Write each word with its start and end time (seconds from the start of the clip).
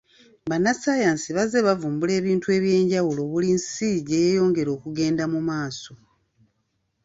Bannasayansi 0.49 1.29
bazze 1.37 1.59
bavumbula 1.67 2.13
ebintu 2.21 2.47
eby'enjawulo 2.57 3.21
buli 3.31 3.49
nsi 3.57 3.89
gye 4.07 4.23
yeyongera 4.25 4.69
okugenda 4.77 5.23
maaso. 5.47 5.93